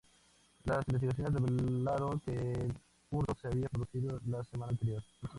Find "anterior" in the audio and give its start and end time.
4.71-5.03